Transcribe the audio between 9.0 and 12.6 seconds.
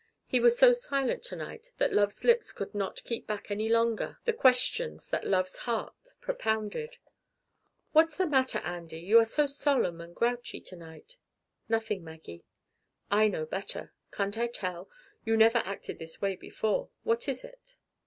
are so solemn and grouchy to night?" "Nothing, Maggie."